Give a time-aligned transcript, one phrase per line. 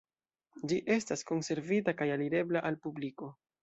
[0.71, 3.37] Ĝi estas konservita kaj alirebla al publiko.